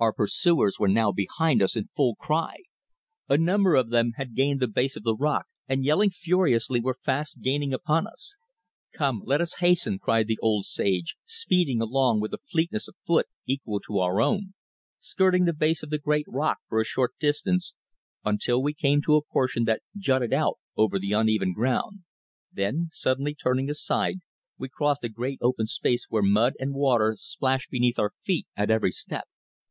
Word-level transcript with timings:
Our 0.00 0.12
pursuers 0.12 0.76
were 0.78 0.86
now 0.86 1.10
behind 1.10 1.60
us 1.60 1.74
in 1.74 1.88
full 1.96 2.14
cry. 2.14 2.58
A 3.28 3.36
number 3.36 3.74
of 3.74 3.90
them 3.90 4.12
had 4.14 4.36
gained 4.36 4.60
the 4.60 4.68
base 4.68 4.94
of 4.94 5.02
the 5.02 5.16
rock 5.16 5.46
and, 5.66 5.84
yelling 5.84 6.10
furiously, 6.10 6.78
were 6.80 6.94
fast 7.02 7.40
gaining 7.40 7.74
upon 7.74 8.06
us. 8.06 8.36
"Come, 8.94 9.22
let 9.24 9.40
us 9.40 9.54
hasten," 9.56 9.98
cried 9.98 10.28
the 10.28 10.38
old 10.40 10.66
sage, 10.66 11.16
speeding 11.24 11.80
along 11.82 12.20
with 12.20 12.32
a 12.32 12.38
fleetness 12.48 12.86
of 12.86 12.94
foot 13.04 13.26
equal 13.44 13.80
to 13.88 13.98
our 13.98 14.20
own, 14.20 14.54
skirting 15.00 15.46
the 15.46 15.52
base 15.52 15.82
of 15.82 15.90
the 15.90 15.98
great 15.98 16.26
rock 16.28 16.58
for 16.68 16.80
a 16.80 16.84
short 16.84 17.14
distance 17.18 17.74
until 18.24 18.62
we 18.62 18.74
came 18.74 19.02
to 19.02 19.16
a 19.16 19.24
portion 19.24 19.64
that 19.64 19.82
jutted 19.96 20.32
out 20.32 20.58
over 20.76 21.00
the 21.00 21.10
uneven 21.12 21.52
ground, 21.52 22.04
then 22.52 22.88
suddenly 22.92 23.34
turning 23.34 23.68
aside, 23.68 24.20
we 24.56 24.68
crossed 24.68 25.02
a 25.02 25.08
great 25.08 25.40
open 25.42 25.66
space 25.66 26.06
where 26.08 26.22
mud 26.22 26.52
and 26.60 26.72
water 26.72 27.16
splashed 27.18 27.68
beneath 27.68 27.98
our 27.98 28.12
feet 28.20 28.46
at 28.54 28.70
every 28.70 28.92
step. 28.92 29.26